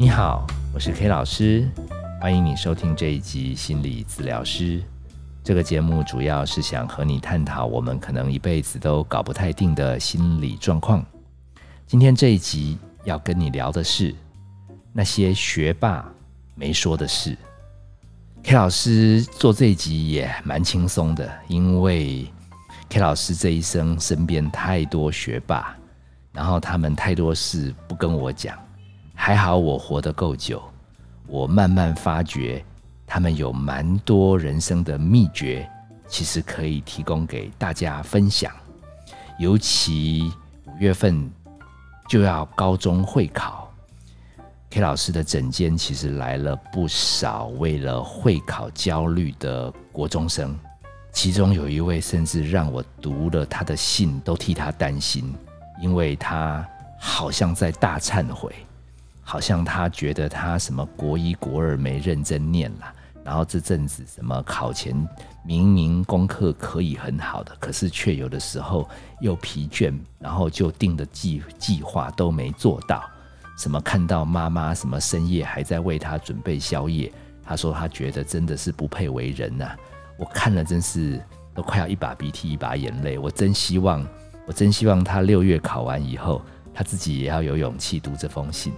[0.00, 1.68] 你好，我是 K 老师，
[2.20, 4.80] 欢迎你收听这一集心理治疗师。
[5.42, 11.04] 这个节目主要是想和你探讨我们可能一辈子都搞不太定的心理状况。
[11.84, 14.14] 今天这一集要跟你聊的是
[14.92, 16.08] 那些学霸
[16.54, 17.36] 没说的事。
[18.44, 22.24] K 老师做这一集也蛮轻松的，因为
[22.88, 25.76] K 老师这一生身边太多学霸，
[26.30, 28.56] 然后他们太多事不跟我讲。
[29.20, 30.62] 还好我活得够久，
[31.26, 32.64] 我慢慢发觉，
[33.04, 35.68] 他们有蛮多人生的秘诀，
[36.06, 38.50] 其实可以提供给大家分享。
[39.38, 40.32] 尤其
[40.66, 41.28] 五月份
[42.08, 43.70] 就要高中会考
[44.70, 50.56] ，K 老师的诊间其实来了不少为了会考焦虑的国中生，
[51.12, 55.34] 其中有一位甚至让我读了他的信都替他担心，
[55.82, 56.66] 因为他
[56.98, 58.54] 好像在大忏悔。
[59.28, 62.90] 好像他觉得他什么国一国二没认真念啦，
[63.22, 64.96] 然后这阵子什么考前
[65.44, 68.88] 明明功课可以很好的，可是却有的时候
[69.20, 73.04] 又疲倦，然后就定的计计划都没做到。
[73.58, 77.12] 什么看到妈妈什么深夜还在为他准备宵夜，
[77.44, 79.76] 他说他觉得真的是不配为人呐。
[80.18, 81.22] 我看了真是
[81.54, 83.18] 都快要一把鼻涕一把眼泪。
[83.18, 84.02] 我真希望，
[84.46, 86.40] 我真希望他六月考完以后，
[86.72, 88.72] 他自己也要有勇气读这封信。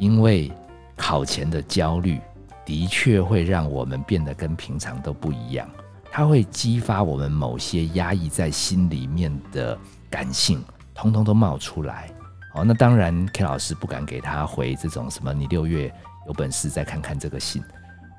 [0.00, 0.50] 因为
[0.96, 2.18] 考前的焦虑
[2.64, 5.68] 的确会让我们变得跟平常都不一样，
[6.10, 12.10] 它会激发我们某些压抑在心里面的感性，通通都冒出来。
[12.54, 15.92] 哦，那当然，K 老师不敢给他回这种什么，你六月
[16.26, 17.62] 有本事再看看这个信。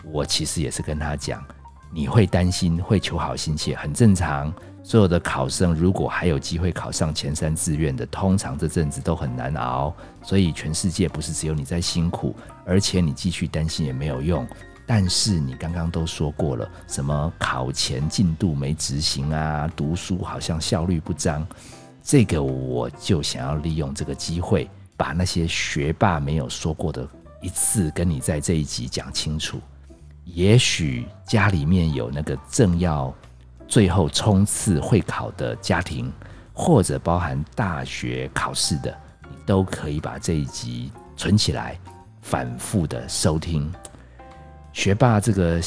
[0.06, 1.44] 我其实也是跟他讲，
[1.92, 4.54] 你会担心，会求好心切，很正常。
[4.84, 9.96] 所有的考生，如果还有机会考上前三志愿的，通常这阵子都很难熬。
[10.24, 14.46] 所以全世界不是只有你在辛苦，而且你继续担心也没有用。
[14.88, 21.46] 但是你刚刚都说过了，什么考前进度没执行啊，读书好像效率不彰。
[22.04, 24.68] 这个我就想要利用这个机会，
[24.98, 27.08] 把那些学霸没有说过的
[27.40, 29.60] 一次跟你在这一集讲清楚。
[30.26, 33.14] 也许家里面有那个正要。
[33.72, 36.12] 最后冲刺会考的家庭，
[36.52, 38.94] 或者包含大学考试的，
[39.30, 41.80] 你都可以把这一集存起来，
[42.22, 43.72] 反复的收听。
[44.74, 45.58] 学霸这个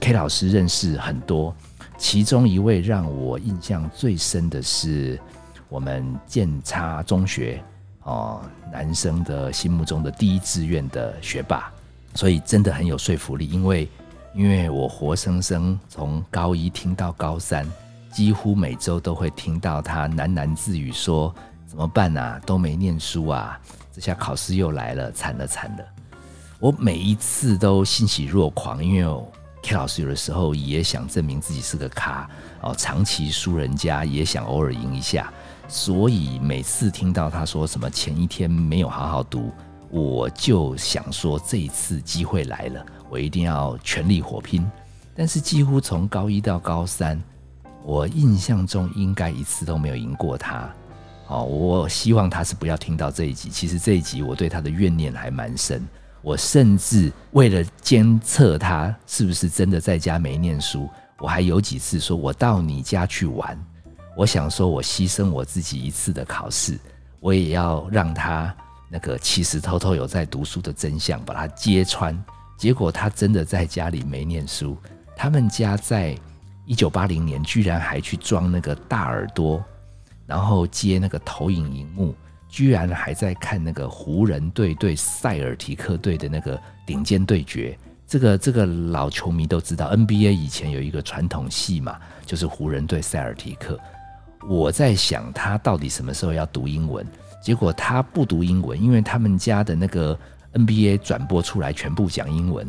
[0.00, 1.54] K 老师认识很多，
[1.98, 5.20] 其中一位让我印象最深的是
[5.68, 7.62] 我们建差中学
[8.04, 8.40] 哦，
[8.72, 11.70] 男生的心目中的第一志愿的学霸，
[12.14, 13.86] 所以真的很有说服力，因为。
[14.36, 17.66] 因为我活生生从高一听到高三，
[18.12, 21.34] 几乎每周都会听到他喃喃自语说
[21.66, 22.38] ：“怎么办啊？
[22.44, 23.58] 都没念书啊！
[23.90, 25.84] 这下考试又来了，惨了惨了！”
[26.60, 29.24] 我每一次都欣喜若狂，因为
[29.62, 32.28] K 老师有的时候也想证明自己是个咖
[32.60, 35.32] 哦，长期输人家也想偶尔赢一下，
[35.66, 39.50] 所以每次听到他说什么前一天没有好好读，
[39.90, 42.84] 我就想说这一次机会来了。
[43.08, 44.68] 我一定要全力火拼，
[45.14, 47.20] 但是几乎从高一到高三，
[47.84, 50.68] 我印象中应该一次都没有赢过他。
[51.28, 53.48] 哦，我希望他是不要听到这一集。
[53.48, 55.86] 其实这一集我对他的怨念还蛮深。
[56.22, 60.88] 我甚至为了监测他是不是真的在家没念书，
[61.18, 63.56] 我还有几次说我到你家去玩。
[64.16, 66.76] 我想说我牺牲我自己一次的考试，
[67.20, 68.52] 我也要让他
[68.88, 72.16] 那个其实偷偷有在读书的真相把他揭穿。
[72.56, 74.76] 结果他真的在家里没念书。
[75.14, 76.16] 他们家在
[76.64, 79.62] 一九八零年居然还去装那个大耳朵，
[80.26, 82.14] 然后接那个投影荧幕，
[82.48, 87.78] 居然还在看那个湖人队对塞尔提克队的那个顶尖对决。
[88.06, 93.78] 这个这个老球迷都知道，NBA 以前有一个传统戏嘛，就是湖人对塞尔提克。
[94.48, 97.04] 我在想他到底什么时候要读英文？
[97.40, 100.18] 结果他不读英文，因为他们家的那个。
[100.52, 102.66] NBA 转播出来全部讲英文，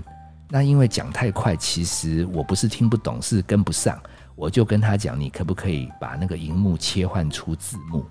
[0.50, 3.98] 那因为讲太快，其实我不是听不懂，是跟不上。
[4.36, 8.06] 我就跟他讲，你可不可以把那个荧幕切换出字幕？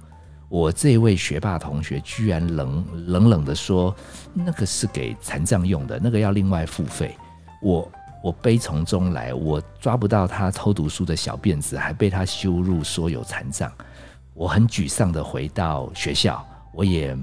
[0.48, 3.94] 我这位学霸同学居然冷冷冷的说，
[4.32, 7.14] 那个是给残障用的，那个要另外付费。
[7.60, 7.92] 我
[8.22, 13.70] 我悲从中来，我抓不到他偷读书的小辫子，还被他羞辱说有残障。
[14.36, 17.16] 我很沮丧的回到学校，我也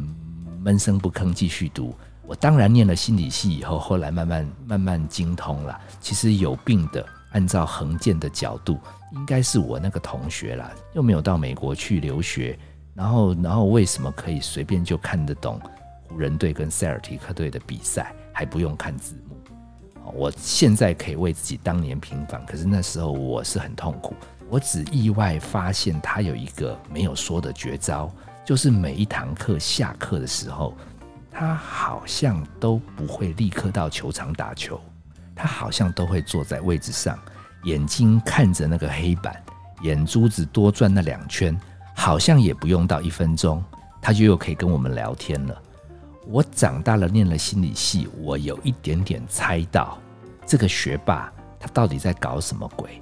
[0.61, 1.93] 闷声不吭继续读。
[2.25, 5.79] 我当然念了心理系以后，后来慢慢慢慢精通了。
[6.01, 8.79] 其实有病的，按照横剑的角度，
[9.11, 12.57] 应该是我那个同学啦，又没有到美国去留学，
[12.95, 15.59] 然后然后为什么可以随便就看得懂
[16.09, 19.37] 《湖人队跟塞尔提克队的比赛，还不用看字幕。
[20.15, 24.15] 我现在可以为自己当年平反，可是那时候我是很痛苦。
[24.53, 28.07] 我只意外发现他有一个没有说的绝招，
[28.45, 30.75] 就是每一堂课下课的时候，
[31.31, 34.79] 他好像都不会立刻到球场打球，
[35.33, 37.17] 他好像都会坐在位置上，
[37.63, 39.35] 眼睛看着那个黑板，
[39.81, 41.59] 眼珠子多转那两圈，
[41.95, 43.63] 好像也不用到一分钟，
[43.99, 45.61] 他就又可以跟我们聊天了。
[46.27, 49.97] 我长大了，念了心理系，我有一点点猜到
[50.45, 53.01] 这个学霸他到底在搞什么鬼。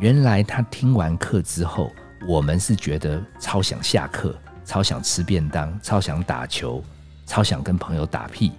[0.00, 1.90] 原来他听完课之后，
[2.28, 4.32] 我们是觉得超想下课，
[4.64, 6.82] 超想吃便当，超想打球，
[7.26, 8.52] 超想跟朋友打屁。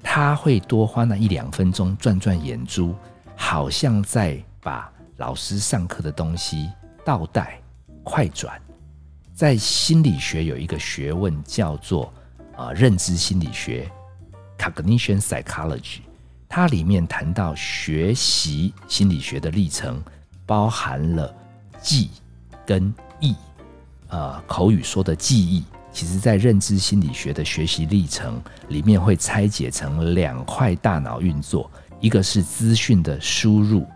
[0.00, 2.94] 他会多花那一两分钟转转眼珠，
[3.34, 6.70] 好像在把老师上课的东西
[7.04, 7.60] 倒带、
[8.04, 8.60] 快转。
[9.34, 12.12] 在心理学有一个学问叫做。
[12.56, 13.90] 啊，认知心理学
[14.58, 16.00] （cognition psychology），
[16.46, 20.02] 它里面谈到学习心理学的历程，
[20.50, 21.32] 包含了
[21.80, 22.10] 记
[22.66, 23.36] 跟忆。
[24.08, 25.62] 啊，口语说的记忆，
[25.92, 31.70] 其实在认知心理学的学习历程里面会拆解成两块大脑运作，
[32.00, 33.86] 一个是资讯的输入，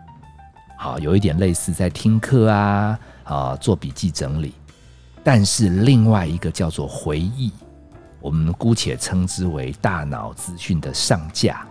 [0.78, 4.54] 好，有一点类似在听课啊，啊，做笔记整理，
[5.24, 7.50] 但是另外一个叫做回忆。
[8.20, 11.66] 我们姑且称之为大脑资讯的上架，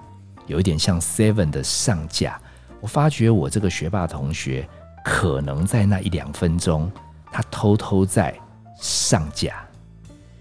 [0.46, 2.38] 有一点像 Seven 的上架。
[2.84, 4.68] 我发觉我这个学霸同学
[5.06, 6.92] 可能在那一两分钟，
[7.32, 8.38] 他偷偷在
[8.78, 9.64] 上架。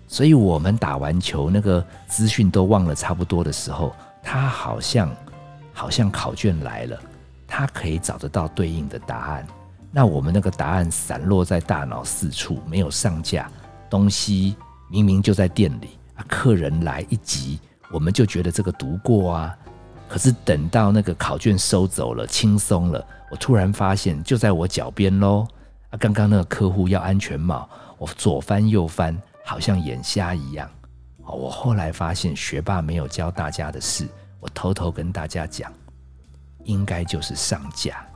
[0.09, 3.95] 所以，我们打完球，那个资讯都忘了差不多的时候，
[4.25, 5.09] 他好像
[5.73, 6.99] 好像考卷来了，
[7.47, 9.47] 他可以找得到对应的答案。
[9.93, 13.49] 那我们那个答案散落在大脑四处，没有上架，
[13.89, 14.57] 东西
[14.91, 16.25] 明明就在店里啊。
[16.27, 17.61] 客人来一集，
[17.93, 19.57] 我们就觉得这个读过啊。
[20.13, 25.49] 可是等到那个考卷收走了，轻松了，我突然发现就在我脚边喽。
[25.89, 27.67] 啊，刚刚那个客户要安全帽，
[27.97, 30.71] 我左翻右翻，好像眼瞎一样。
[31.25, 34.07] 哦，我后来发现学霸没有教大家的事，
[34.39, 35.73] 我偷偷跟大家讲，
[36.65, 38.07] 应该就是上架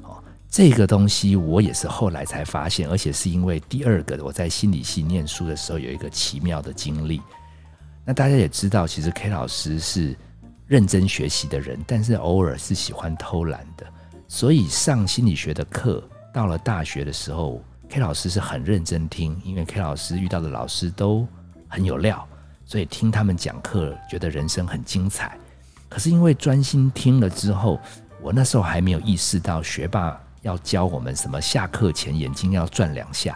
[0.00, 0.24] 哦。
[0.48, 7.20] 这个东西我也是后来才发现，而且是因为第二个我在心理系念书的时候有一个奇妙的经历。
[8.06, 10.16] 那大家也知道，其实 K 老师是
[10.66, 13.86] 认真学习的人，但是偶尔是喜欢偷懒的。
[14.28, 16.02] 所以上心理学的课，
[16.32, 21.26] 到了大学的时候，K 老师是很认真听，因为 K 老师遇到的老师都
[21.68, 22.26] 很有料，
[22.64, 25.36] 所以听他们讲课，觉得人生很精彩。
[25.88, 27.78] 可是因为专心听了之后，
[28.20, 30.20] 我那时候还没有意识到学霸。
[30.42, 31.40] 要教我们什么？
[31.40, 33.34] 下课前眼睛要转两下。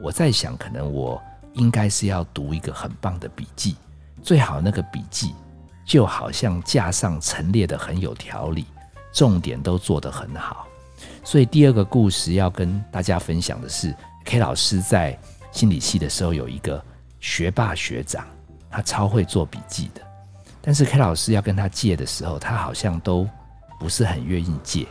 [0.00, 1.22] 我在想，可能我
[1.52, 3.76] 应该是要读一个很棒的笔记，
[4.20, 5.32] 最好那个笔记
[5.90, 8.64] 就好像架上陈列的很有条理，
[9.12, 10.68] 重点都做得很好。
[11.24, 13.92] 所以第二个故事要跟大家分享的是
[14.24, 15.18] ，K 老师在
[15.50, 16.80] 心理系的时候有一个
[17.18, 18.24] 学霸学长，
[18.70, 20.00] 他超会做笔记的，
[20.62, 23.28] 但是 K 老师要跟他借的时候，他好像都
[23.80, 24.86] 不是很愿意借。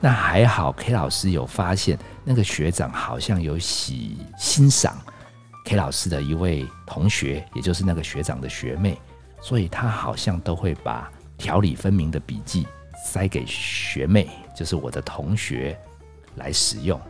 [0.00, 4.98] 那还好，K 老师有发现那个学长好像有喜欣赏
[5.64, 8.98] K 老师的一位同学，也就是那个学长的学妹，
[9.40, 12.66] 所以他好像都会把条理分明的笔记
[13.04, 15.78] 塞给学妹，就是我的同学
[16.36, 17.00] 来使用。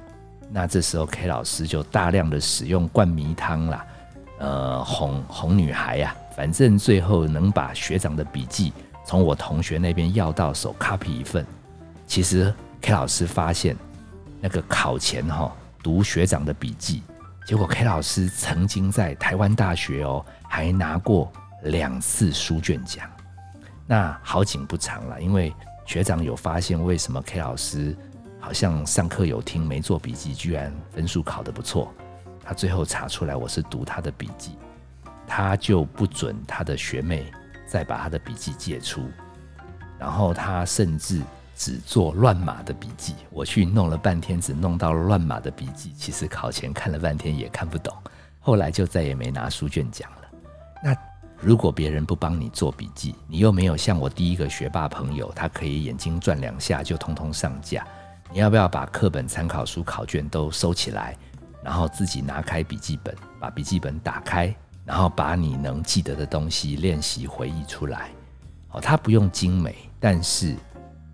[0.51, 3.87] 那这时候 K 老师就大量的使用灌迷汤啦，
[4.39, 8.73] 呃，哄哄女孩呀，反正最后能把学长的笔记
[9.05, 11.47] 从我同学那边要到手，copy 一份，
[12.07, 12.53] 其实。
[12.83, 13.77] K 老师发现，
[14.41, 17.03] 那个考前哈读学长的笔记，
[17.45, 21.31] 结果 K 老师曾经在台湾大学哦还拿过
[21.63, 23.09] 两次书卷奖。
[23.87, 25.53] 那好景不长了，因为
[25.87, 27.97] 学长有发现为什么 K 老师
[28.39, 31.93] 好像上课有听没做笔记，居然分数考得不错。
[32.43, 34.59] 他最后查出来我是读他的笔记，
[35.27, 37.31] 他就不准他的学妹
[37.67, 39.03] 再把他的笔记借出，
[39.99, 41.21] 然后他甚至。
[41.57, 45.93] 只做乱码的笔记，我去弄了半天，只弄到乱码的笔记。
[45.93, 47.95] 其实考前看了半天也看不懂，
[48.39, 50.29] 后来就再也没拿书卷奖了。
[50.83, 50.97] 那
[51.43, 57.83] 如果别人不帮你做笔记，你又没有像我第一个学霸朋友，他可以眼睛转两下就通通上架，
[58.31, 61.17] 你要不要把课本、参考书、考卷都收起来，
[61.65, 64.55] 然后自己拿开笔记本，把笔记本打开，
[64.85, 68.11] 然后把你能记得的东西练习回忆出来？
[68.73, 70.55] 哦，它不用精美，但是。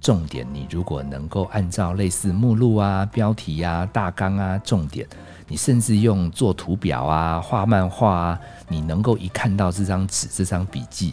[0.06, 5.04] 重点，你如果能够按照类似目录啊、标题啊、大纲啊、重点，
[5.48, 11.12] 你甚至用做图表啊、画漫画啊，你能够一看到这张纸、这张笔记，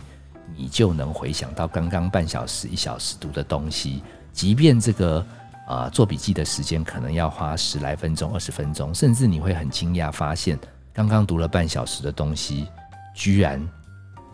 [0.55, 5.25] 你就能回想到刚刚半小时、一小时读的东西，即便这个
[5.67, 10.55] 啊做笔记的时间可能要花十来分钟、二十分钟，甚至你会很惊讶发现，
[10.93, 12.67] 刚刚读了半小时的东西，
[13.15, 13.59] 居然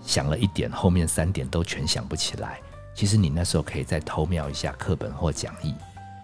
[0.01, 2.59] 想了一点，后面三点都全想不起来。
[2.99, 5.73] 其实你那时候可以再偷瞄一下课本或讲义，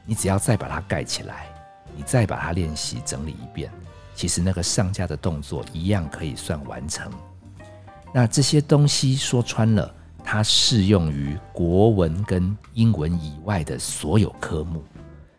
[0.03, 1.47] 你只要再把它盖起来，
[1.95, 3.71] 你再把它练习整理一遍，
[4.13, 7.09] 其实那个上架的动作一样可以算完成。
[8.13, 9.89] 那这些东西说穿了，
[10.21, 14.83] 它适用于国文跟英文以外的所有科目，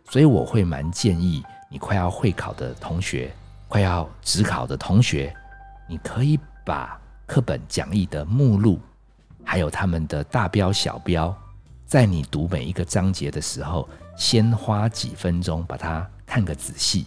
[0.08, 3.30] 所以我会蛮建议你快要会考的同学，
[3.68, 5.36] 快要职考的同学，
[5.86, 8.80] 你可以把课本讲义的目录。
[9.48, 11.34] 还有他们的大标小标，
[11.86, 17.06] 在你读每一个章节的时候，先花几分钟把它看个仔细，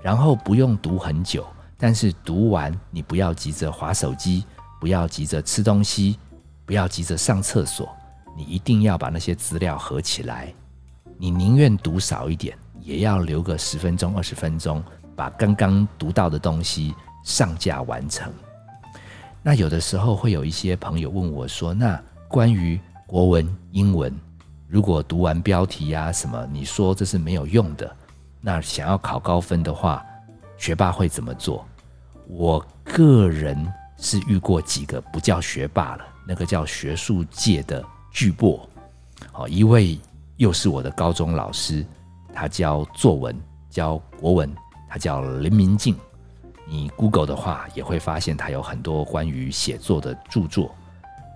[0.00, 1.44] 然后不用读很久，
[1.76, 4.44] 但是读完你不要急着划手机，
[4.80, 6.16] 不要急着吃东西，
[6.64, 7.92] 不要急着上厕所，
[8.36, 10.54] 你一定要把那些资料合起来。
[11.18, 14.82] 你宁愿读少一点，也要留个十分钟、二十分钟，
[15.16, 18.32] 把刚刚读到的东西上架完成。
[19.46, 24.10] 那有的时候会有一些朋友问我说：“那关于国文、英文，
[24.66, 27.94] 如果读完标题呀什么，你说这是没有用的，
[28.40, 30.02] 那想要考高分的话，
[30.56, 31.62] 学霸会怎么做？”
[32.26, 38.58] 我个人是遇过几个不叫学霸了，那个叫学术界的巨擘。
[39.30, 40.00] 好，一位
[40.38, 41.84] 又是我的高中老师，
[42.32, 44.50] 他教作文、教国文，
[44.88, 45.94] 他叫林明静。
[46.66, 50.74] 你 Google 的话，也会发现他有很多关于写作的著作。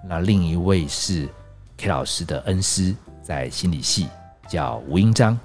[0.04, 1.28] 那另一位是
[1.76, 4.08] K 老师的恩师，在心理系
[4.49, 5.38] 叫吴英章。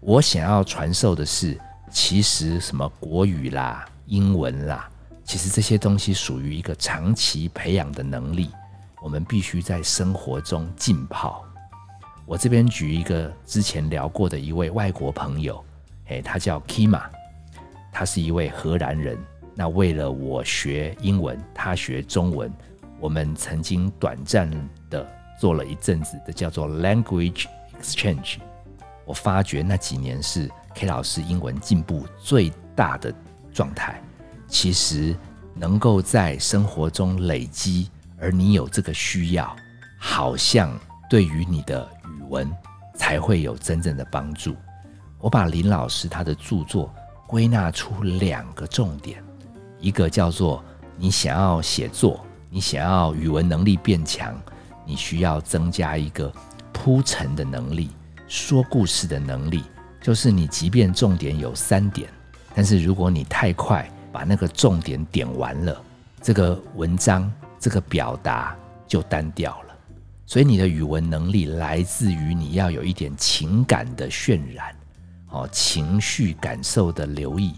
[0.00, 1.58] 我想要传授的是，
[1.90, 4.88] 其实什么国语啦、英文啦，
[5.24, 8.50] 其实这些东西属于一个长期培养的能力，
[9.02, 11.44] 我们必须在生活中浸泡。
[12.24, 15.64] 我这边举一个之前聊过的一位外国朋友，
[16.06, 17.02] 诶，他叫 Kima。
[17.92, 19.18] 他是一位荷兰人，
[19.54, 22.52] 那为了我学英文，他学中文，
[23.00, 24.50] 我们曾经短暂
[24.88, 25.06] 的
[25.40, 27.46] 做了一阵子的叫做 language
[27.80, 28.36] exchange。
[29.04, 33.12] 我发觉那几年是 K 老师英文进步最大的
[33.52, 34.00] 状态。
[34.46, 35.16] 其实
[35.54, 39.54] 能够在生活中累积，而你有这个需要，
[39.98, 40.78] 好像
[41.10, 42.50] 对于你的语文
[42.94, 44.54] 才会有真正的帮助。
[45.18, 46.94] 我把林老师他的著作。
[47.28, 49.22] 归纳出两个重点，
[49.78, 50.64] 一个叫做
[50.96, 54.34] 你想要写作，你想要语文能力变强，
[54.86, 56.32] 你需要增加一个
[56.72, 57.90] 铺陈的能力，
[58.28, 59.62] 说故事的能力。
[60.00, 62.08] 就是你即便重点有三点，
[62.54, 65.84] 但是如果你太快把那个重点点完了，
[66.22, 67.30] 这个文章
[67.60, 68.56] 这个表达
[68.86, 69.74] 就单调了。
[70.24, 74.74] 所以你的语文能力来自于你要有一点情感的渲染。
[75.30, 77.54] 哦，情绪感受的留意，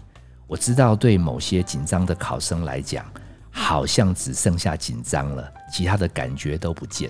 [0.47, 3.05] 我知道对某些紧张的考生来讲，
[3.49, 7.09] 好像只剩下紧张了，其他的感觉都不见。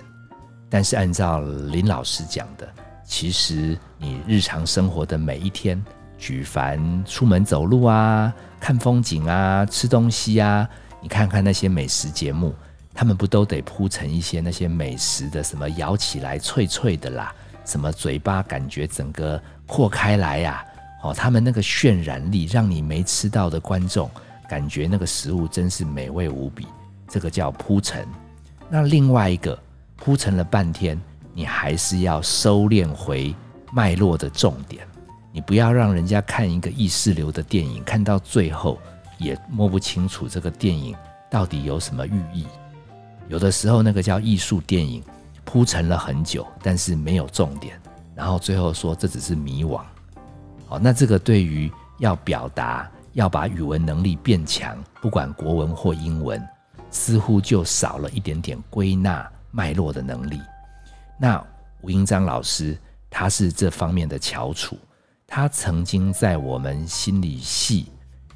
[0.70, 2.68] 但是按照林老师讲的，
[3.04, 5.82] 其实你日常生活的每一天，
[6.16, 10.66] 举凡出门走路啊、看风景啊、吃东西啊，
[11.02, 12.54] 你看看那些美食节目，
[12.94, 19.40] 他们不都得铺成一些那些美食的什么咬起来脆脆的啦，什么嘴巴感觉整个。
[19.64, 20.62] 扩开来呀，
[21.02, 24.10] 哦，他们那个渲染力，让你没吃到的观众
[24.46, 26.66] 感觉那个食物真是美味无比。
[27.08, 28.06] 这个叫铺陈。
[28.68, 29.58] 那另外一个
[29.96, 31.00] 铺陈了半天，
[31.32, 33.34] 你还是要收敛回
[33.72, 34.86] 脉络的重点。
[35.32, 38.78] 你不要让人家看一个意识流的电影，看到最后
[39.16, 40.94] 也摸不清楚这个电影
[41.30, 42.46] 到底有什么寓意。
[43.28, 45.02] 有的时候那个叫艺术电影，
[45.44, 47.80] 铺陈了很久，但是没有重点。
[48.14, 49.80] 然后最后说这只是迷惘，
[50.66, 56.40] 好，那这个对于要表达、要把语文能力变强，不管国文或英文，
[56.90, 60.40] 似乎就少了一点点归纳脉络的能力。
[61.18, 61.42] 那
[61.80, 62.76] 吴英章老师
[63.08, 64.76] 他是这方面的翘楚，
[65.26, 67.86] 他曾经在我们心理系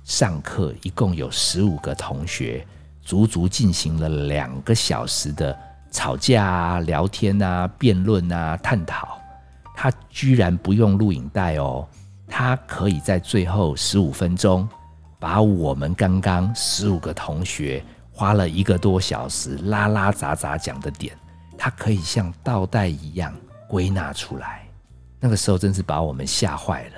[0.05, 2.67] 上课，一共有十五个同学，
[3.03, 5.57] 足足进行了两个小时的
[5.91, 9.19] 吵架啊、聊天啊、辩论啊、探讨。
[9.75, 11.87] 他居然不用录影带哦，
[12.27, 14.67] 他可以在最后十五分钟，
[15.19, 21.15] 把我们刚刚十五个同学花了一个多小时拉拉杂杂讲的点，
[21.59, 23.35] 他可以像倒带一样
[23.69, 24.67] 归纳出来。
[25.21, 26.93] 那个时候真是把我们吓坏了。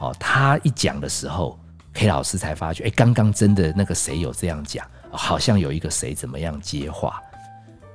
[0.00, 1.58] 哦，他一讲的时候
[1.92, 7.20] ，K 老师才发觉，哎，刚刚真的那个谁有这样讲，好像有一个谁怎么样接话。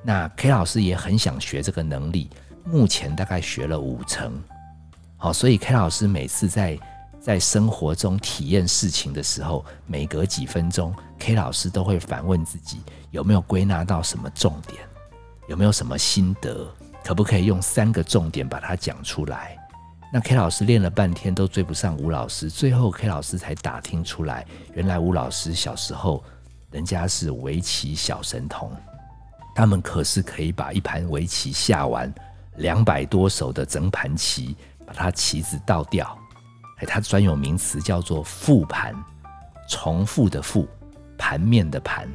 [0.04, 2.30] 那 K 老师也很想学这个能力，
[2.66, 4.34] 目前大概学了五成。
[5.16, 6.78] 好，所以 K 老师每次在
[7.22, 12.82] 在生活中体验事情的时候，每隔几分钟，K 老师都会反问自己
[13.12, 14.82] 有没有归纳到什么重点，
[15.48, 16.68] 有没有什么心得，
[17.02, 19.58] 可不可以用三个重点把它讲出来？
[20.12, 26.22] 那 K 老师练了半天都追不上吴老师，最后 K 老师才打听出来，原来吴老师小时候
[26.72, 28.70] 人家是围棋小神童，
[29.56, 32.14] 他们可是可以把一盘围棋下完
[32.58, 34.56] 两百多手的整盘棋，
[34.86, 36.18] 把它棋子倒掉，
[36.78, 38.96] 哎，它专有名词叫做复盘，
[39.70, 40.68] 重复的复，
[41.18, 42.10] 盘面的盘，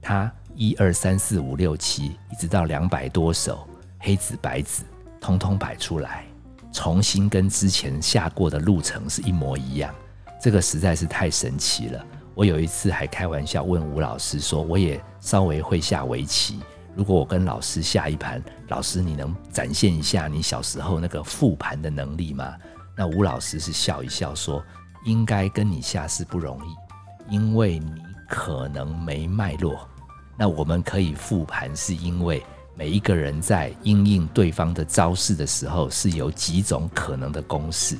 [0.00, 3.68] 它一二三四五六七，一直到两百多手，
[3.98, 4.82] 黑子白子
[5.20, 6.24] 通通摆出来。
[6.70, 9.94] 重新跟之前下过的路程是一模一样，
[10.40, 12.04] 这个实在是太神奇了。
[12.34, 16.60] 我有一次还开玩笑问吴老师说：“我也稍微会下围棋，
[16.98, 22.56] 如果我跟老师下一盘，老师你能展现一下你小时候那个复盘的能力吗？”
[22.96, 24.60] 那吴老师是笑一笑说
[25.06, 29.88] ：“应该跟你下是不容易，因为你可能没脉络。
[30.36, 37.98] 那我们可以复盘，是因为。”每一个人在应应对方的招式的时候，是有几种可能的公式。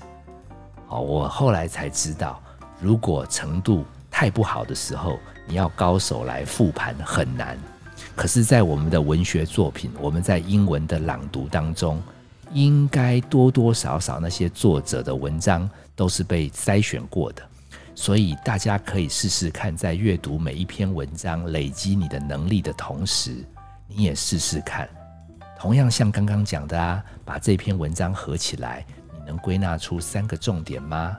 [0.86, 2.40] 好，我后来才知道，
[2.80, 7.58] 如果程度太不好的时候，你要高手来复盘很难。
[8.14, 12.02] 可是，在我们的文学作品，我们在英文的朗读当中，
[12.52, 17.42] 应该多多少少那些作者的文章都是被筛选过的。
[17.94, 23.44] 所以，大家可以试试看，在阅读每一篇文章，累积你的能力的同时。
[23.88, 24.88] 你也试试看，
[25.58, 31.16] 同样像刚刚讲的啊，把这篇文章合起来，你能归纳出三个重点吗？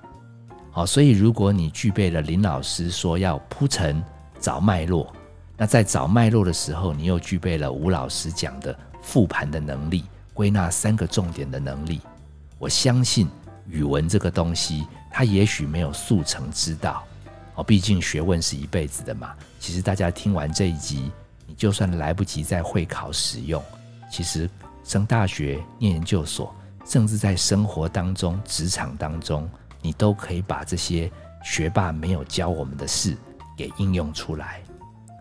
[0.71, 4.01] 好，所以如果你具备了林老师说要铺陈、
[4.39, 5.11] 找脉络，
[5.59, 11.99] 那在找脉络的时候，你又具备了吴老师讲的复盘的能力、归纳三个重点的能力。
[12.57, 13.27] 我相信
[13.67, 17.03] 语文这个东西，它也许没有速成之道，
[17.55, 19.35] 哦，毕竟学问是一辈子的嘛。
[19.59, 21.11] 其实大家听完这一集。
[21.45, 23.59] 你就算来不及在会考使用，
[24.11, 24.47] 其实
[24.83, 29.49] 升大学、念研究所，甚至在生活当中、职场当中，
[29.81, 31.11] 你都可以把这些
[31.43, 33.17] 学霸没有教我们的事
[33.57, 34.61] 给应用出来。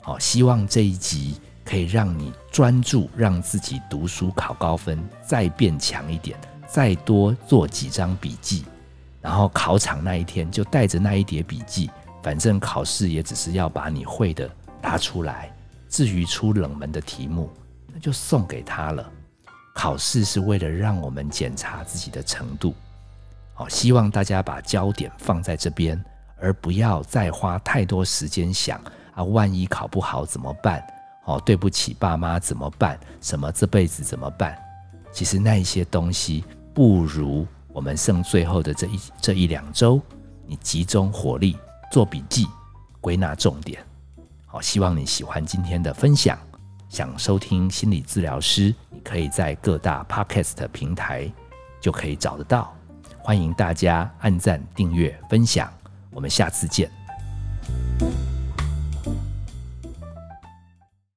[0.08, 6.34] 好，希望这一集可以让你专注，让自己读书考高分，再变强一点，
[6.66, 8.64] 再多做几张笔记，
[9.20, 11.90] 然后考场那一天就带着那一叠笔记，
[12.22, 15.54] 反正考试也只是要把你会的答出来。
[15.90, 17.50] 至于出冷门的题目，
[17.92, 19.12] 那就送给他了。
[19.74, 22.74] 考试是为了让我们检查自己的程度。
[23.52, 26.02] 好，希望大家把焦点放在这边，
[26.40, 28.80] 而不要再花太多时间想
[29.18, 30.80] 啊，万一考不好怎么办？
[31.24, 32.96] 哦，对不起爸妈怎么办？
[33.20, 34.56] 什么这辈子怎么办？
[35.10, 40.00] 其实那一些东西，不如我们剩最后的这一这一两周，
[40.46, 41.58] 你集中火力
[41.90, 42.46] 做笔记，
[43.00, 43.84] 归纳重点。
[44.46, 46.38] 好，希望你喜欢今天的分享。
[46.88, 51.30] 想收听心理治疗师，你可以在各大 podcast 平台
[51.80, 52.72] 就可以找得到。
[53.18, 55.70] 欢迎大家按赞、订阅、分享。
[56.12, 56.88] 我们下次见。